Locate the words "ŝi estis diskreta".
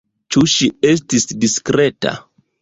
0.53-2.17